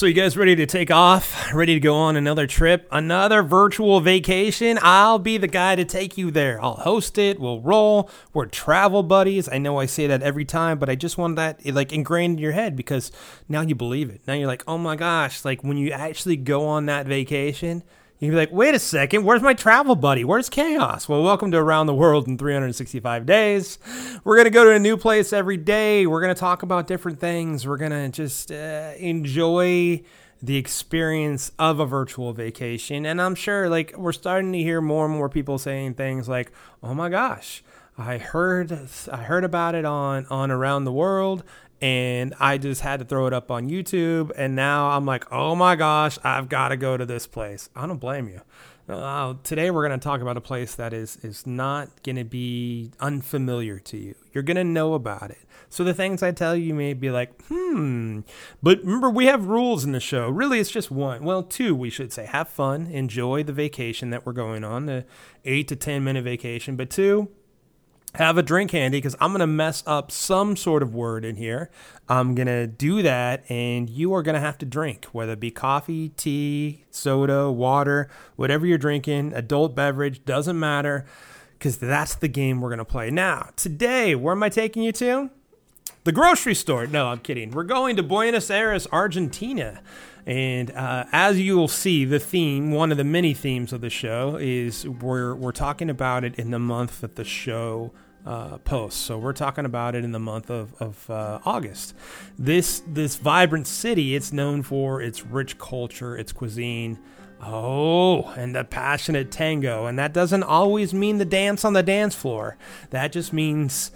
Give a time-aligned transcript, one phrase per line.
[0.00, 1.52] So, you guys ready to take off?
[1.52, 2.88] Ready to go on another trip?
[2.90, 4.78] Another virtual vacation?
[4.80, 6.58] I'll be the guy to take you there.
[6.64, 7.38] I'll host it.
[7.38, 8.08] We'll roll.
[8.32, 9.46] We're travel buddies.
[9.46, 12.42] I know I say that every time, but I just want that like ingrained in
[12.42, 13.12] your head because
[13.46, 14.22] now you believe it.
[14.26, 17.82] Now you're like, oh my gosh, like when you actually go on that vacation,
[18.20, 20.24] You'd be like, wait a second, where's my travel buddy?
[20.24, 21.08] Where's Chaos?
[21.08, 23.78] Well, welcome to Around the World in 365 Days.
[24.24, 26.06] We're going to go to a new place every day.
[26.06, 27.66] We're going to talk about different things.
[27.66, 30.02] We're going to just uh, enjoy
[30.42, 33.06] the experience of a virtual vacation.
[33.06, 36.52] And I'm sure, like, we're starting to hear more and more people saying things like,
[36.82, 37.64] oh my gosh.
[37.96, 38.72] I heard
[39.12, 41.42] I heard about it on on around the world
[41.80, 44.32] and I just had to throw it up on YouTube.
[44.36, 47.68] And now I'm like, oh my gosh, I've got to go to this place.
[47.74, 48.42] I don't blame you.
[48.88, 52.24] Uh, today we're going to talk about a place that is is not going to
[52.24, 54.14] be unfamiliar to you.
[54.32, 55.38] You're going to know about it.
[55.68, 58.20] So the things I tell you may be like, hmm.
[58.60, 60.28] But remember, we have rules in the show.
[60.28, 61.22] Really, it's just one.
[61.22, 62.26] Well, two, we should say.
[62.26, 65.04] Have fun, enjoy the vacation that we're going on, the
[65.44, 66.74] eight to ten minute vacation.
[66.74, 67.28] But two,
[68.14, 71.36] have a drink handy because I'm going to mess up some sort of word in
[71.36, 71.70] here.
[72.08, 75.40] I'm going to do that, and you are going to have to drink, whether it
[75.40, 81.06] be coffee, tea, soda, water, whatever you're drinking, adult beverage, doesn't matter
[81.58, 83.10] because that's the game we're going to play.
[83.10, 85.30] Now, today, where am I taking you to?
[86.04, 86.86] The grocery store.
[86.86, 87.50] No, I'm kidding.
[87.50, 89.82] We're going to Buenos Aires, Argentina.
[90.26, 93.90] And uh, as you will see, the theme, one of the many themes of the
[93.90, 97.92] show, is we're, we're talking about it in the month that the show
[98.26, 99.00] uh, posts.
[99.00, 101.94] So we're talking about it in the month of, of uh, August.
[102.38, 106.98] This this vibrant city, it's known for its rich culture, its cuisine.
[107.42, 109.86] Oh, and the passionate tango.
[109.86, 112.58] And that doesn't always mean the dance on the dance floor.
[112.90, 113.90] That just means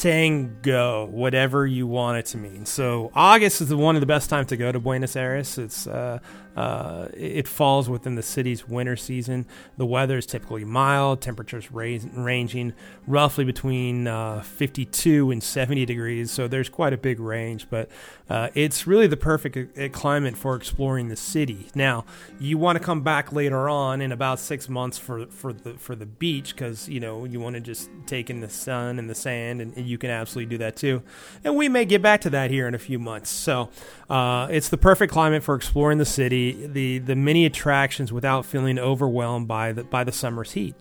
[0.00, 2.64] tango, whatever you want it to mean.
[2.64, 5.58] So August is one of the best times to go to Buenos Aires.
[5.58, 6.20] It's uh,
[6.56, 9.46] uh, it falls within the city's winter season.
[9.76, 12.72] The weather is typically mild, temperatures ranging
[13.06, 16.30] roughly between uh, 52 and 70 degrees.
[16.30, 17.88] So there's quite a big range, but
[18.28, 21.68] uh, it's really the perfect climate for exploring the city.
[21.74, 22.04] Now,
[22.38, 25.94] you want to come back later on in about six months for for the for
[25.94, 29.14] the beach because you know you want to just take in the sun and the
[29.14, 31.02] sand, and, and, you can absolutely do that too.
[31.44, 33.30] And we may get back to that here in a few months.
[33.30, 33.70] So
[34.08, 38.78] uh, it's the perfect climate for exploring the city the the many attractions without feeling
[38.78, 40.74] overwhelmed by the by the summer's heat.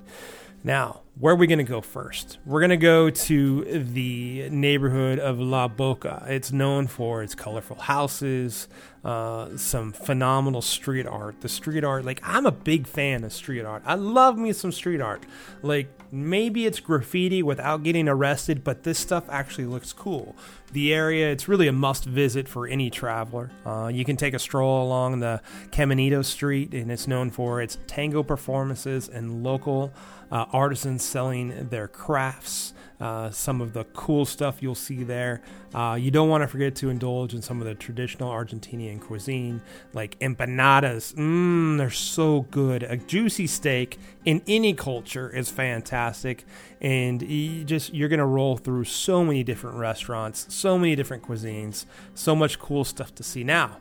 [0.64, 2.38] Now, where are we going to go first?
[2.46, 6.26] We're going to go to the neighborhood of La Boca.
[6.28, 8.70] It's known for its colorful houses,
[9.04, 11.42] uh, some phenomenal street art.
[11.42, 13.84] The street art, like, I'm a big fan of street art.
[13.86, 15.26] I love me some street art.
[15.62, 20.38] Like, maybe it's graffiti without getting arrested, but this stuff actually looks cool.
[20.72, 23.52] The area, it's really a must visit for any traveler.
[23.66, 25.42] Uh, you can take a stroll along the
[25.72, 29.92] Caminito Street, and it's known for its tango performances and local
[30.32, 32.74] uh, artisans selling their crafts.
[33.00, 35.42] Uh, some of the cool stuff you'll see there.
[35.74, 39.62] Uh, you don't want to forget to indulge in some of the traditional Argentinian cuisine,
[39.94, 41.14] like empanadas.
[41.14, 42.84] Mmm, they're so good.
[42.84, 46.44] A juicy steak in any culture is fantastic,
[46.82, 51.86] and you just you're gonna roll through so many different restaurants, so many different cuisines,
[52.14, 53.46] so much cool stuff to see.
[53.46, 53.78] Now,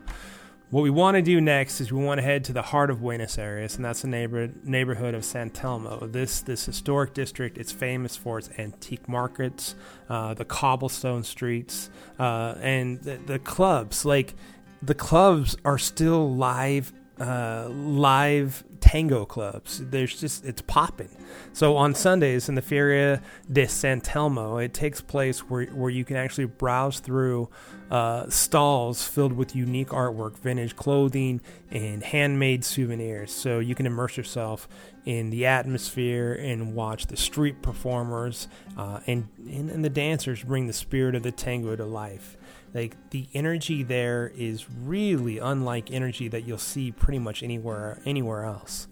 [0.69, 3.01] what we want to do next is we want to head to the heart of
[3.01, 6.11] Buenos Aires, and that's the neighbor, neighborhood of San Telmo.
[6.11, 9.75] This this historic district, it's famous for its antique markets,
[10.09, 14.05] uh, the cobblestone streets, uh, and the, the, clubs.
[14.05, 14.35] Like
[14.83, 19.81] the clubs are still live, uh, live tango clubs.
[19.89, 21.09] There's just it's popping.
[21.53, 23.21] So on Sundays in the Feria
[23.51, 27.49] de San Telmo, it takes place where where you can actually browse through
[27.91, 31.41] uh, stalls filled with unique artwork, vintage clothing,
[31.71, 33.31] and handmade souvenirs.
[33.31, 34.67] So you can immerse yourself
[35.05, 38.47] in the atmosphere and watch the street performers
[38.77, 42.37] uh, and, and, and the dancers bring the spirit of the tango to life.
[42.73, 48.45] Like the energy there is really unlike energy that you'll see pretty much anywhere anywhere
[48.45, 48.87] else.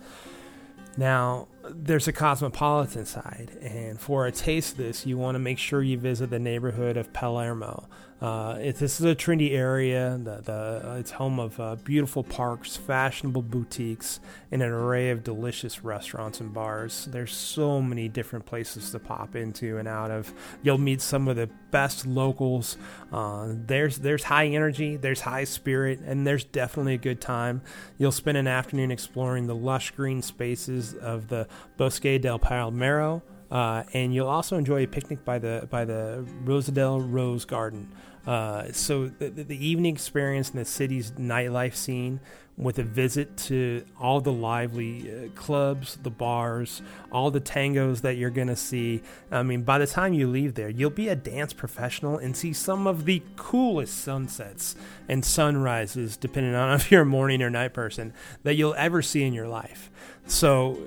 [0.98, 5.60] Now, there's a cosmopolitan side, and for a taste of this, you want to make
[5.60, 7.88] sure you visit the neighborhood of Palermo.
[8.20, 10.20] Uh, it, this is a trendy area.
[10.22, 14.20] The, the, it's home of uh, beautiful parks, fashionable boutiques,
[14.52, 17.08] and an array of delicious restaurants and bars.
[17.12, 20.34] There's so many different places to pop into and out of.
[20.64, 22.78] You'll meet some of the best locals.
[23.12, 27.62] Uh, there's there's high energy, there's high spirit, and there's definitely a good time.
[28.00, 31.48] You'll spend an afternoon exploring the lush green spaces of the
[31.78, 33.22] Bosque del Palermo.
[33.50, 37.92] Uh, and you'll also enjoy a picnic by the by the Rosedal Rose Garden.
[38.26, 42.20] Uh, so the, the evening experience in the city's nightlife scene
[42.58, 48.18] with a visit to all the lively uh, clubs, the bars, all the tangos that
[48.18, 49.02] you're going to see.
[49.32, 52.54] I mean, by the time you leave there, you'll be a dance professional and see
[52.54, 54.76] some of the coolest sunsets
[55.08, 58.12] and sunrises, depending on if you're a morning or night person,
[58.44, 59.92] that you'll ever see in your life.
[60.26, 60.80] So,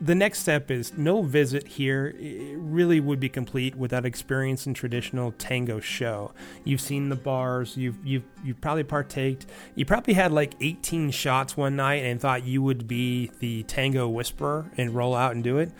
[0.00, 2.14] the next step is no visit here
[2.56, 6.32] really would be complete without experiencing traditional tango show.
[6.64, 9.46] You've seen the bars, you've you've you've probably partaked.
[9.74, 14.08] You probably had like 18 shots one night and thought you would be the tango
[14.08, 15.70] whisperer and roll out and do it.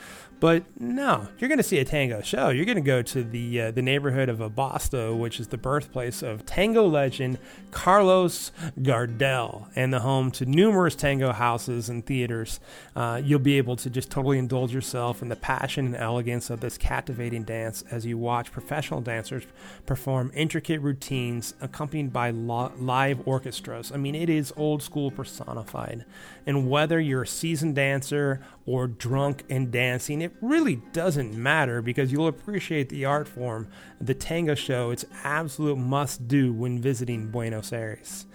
[0.41, 2.49] But no, you're going to see a tango show.
[2.49, 6.23] You're going to go to the uh, the neighborhood of Abasto, which is the birthplace
[6.23, 7.39] of tango legend
[7.71, 8.51] Carlos
[8.81, 12.59] Gardel, and the home to numerous tango houses and theaters.
[12.97, 16.61] Uh, you'll be able to just totally indulge yourself in the passion and elegance of
[16.61, 19.45] this captivating dance as you watch professional dancers
[19.85, 23.93] perform intricate routines accompanied by lo- live orchestras.
[23.93, 26.07] I mean, it is old school personified.
[26.47, 28.41] And whether you're a seasoned dancer
[28.71, 33.69] or drunk and dancing, it really doesn't matter because you'll appreciate the art form.
[34.01, 38.27] The tango show, it's absolute must do when visiting Buenos Aires.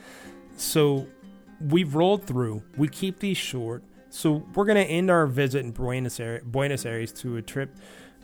[0.58, 1.08] So
[1.62, 3.86] we've rolled through, we keep these short.
[4.10, 7.74] So we're going to end our visit in Buenos Aires, Buenos Aires to a trip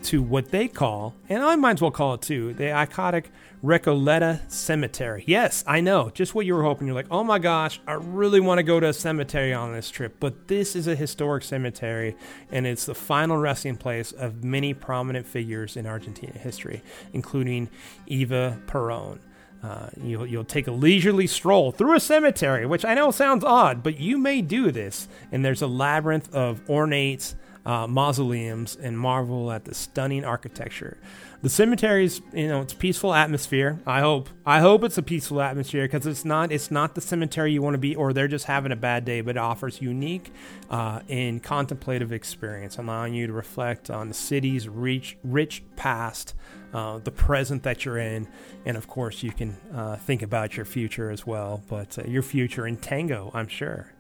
[0.04, 3.26] to what they call, and I might as well call it too, the iconic
[3.64, 5.24] Recoleta Cemetery.
[5.28, 6.88] Yes, I know, just what you were hoping.
[6.88, 9.90] You're like, oh my gosh, I really want to go to a cemetery on this
[9.92, 10.16] trip.
[10.20, 12.16] But this is a historic cemetery,
[12.52, 16.82] and it's the final resting place of many prominent figures in Argentina history,
[17.14, 17.70] including
[18.08, 19.20] Eva Perón.
[19.64, 23.84] Uh, you'll, you'll take a leisurely stroll through a cemetery, which I know sounds odd,
[23.84, 25.08] but you may do this.
[25.32, 27.36] And there's a labyrinth of ornate
[27.66, 30.98] uh, mausoleums and marvel at the stunning architecture.
[31.42, 33.80] The cemetery's, you know, it's peaceful atmosphere.
[33.88, 34.30] I hope.
[34.46, 36.52] I hope it's a peaceful atmosphere because it's not.
[36.52, 39.22] It's not the cemetery you want to be, or they're just having a bad day.
[39.22, 40.32] But it offers unique
[40.70, 46.36] uh, and contemplative experience, allowing you to reflect on the city's rich, rich past,
[46.76, 48.28] uh, the present that you're in,
[48.66, 51.64] and of course, you can uh, think about your future as well.
[51.68, 53.92] But uh, your future in tango, I'm sure.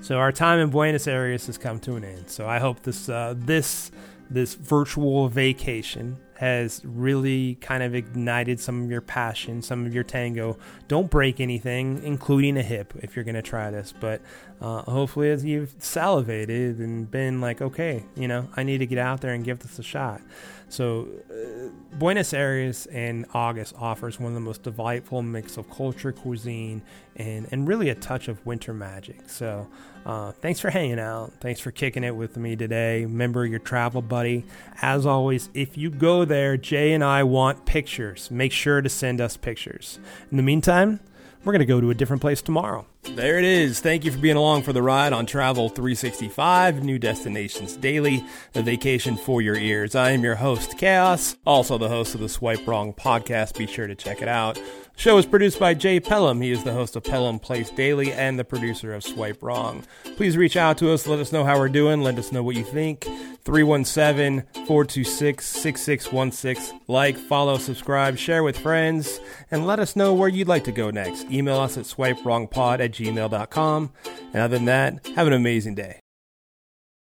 [0.00, 2.28] So our time in Buenos Aires has come to an end.
[2.28, 3.90] So I hope this uh, this
[4.30, 10.04] this virtual vacation has really kind of ignited some of your passion, some of your
[10.04, 10.58] tango.
[10.88, 13.94] Don't break anything, including a hip, if you're going to try this.
[13.98, 14.20] But
[14.60, 18.98] uh, hopefully, as you've salivated and been like, okay, you know, I need to get
[18.98, 20.20] out there and give this a shot.
[20.68, 26.10] So, uh, Buenos Aires in August offers one of the most delightful mix of culture,
[26.10, 26.82] cuisine,
[27.16, 29.28] and, and really a touch of winter magic.
[29.28, 29.68] So,
[30.04, 31.32] uh, thanks for hanging out.
[31.40, 33.04] Thanks for kicking it with me today.
[33.04, 34.44] Remember your travel buddy.
[34.82, 38.30] As always, if you go there, Jay and I want pictures.
[38.30, 39.98] Make sure to send us pictures.
[40.30, 41.00] In the meantime,
[41.44, 42.86] we're going to go to a different place tomorrow.
[43.02, 43.80] There it is.
[43.80, 48.24] Thank you for being along for the ride on Travel 365, New Destinations Daily,
[48.54, 49.94] a vacation for your ears.
[49.94, 53.58] I am your host, Chaos, also the host of the Swipe Wrong podcast.
[53.58, 54.54] Be sure to check it out.
[54.54, 54.62] The
[54.96, 56.40] Show is produced by Jay Pelham.
[56.40, 59.84] He is the host of Pelham Place Daily and the producer of Swipe Wrong.
[60.16, 61.06] Please reach out to us.
[61.06, 62.00] Let us know how we're doing.
[62.00, 63.06] Let us know what you think.
[63.44, 66.80] 317 426 6616.
[66.88, 69.20] Like, follow, subscribe, share with friends,
[69.50, 71.30] and let us know where you'd like to go next.
[71.30, 73.92] Email us at swipewrongpod at gmail.com.
[74.32, 76.03] And other than that, have an amazing day.